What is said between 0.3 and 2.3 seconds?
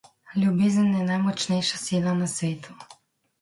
Ljubezen je najmočnejša sila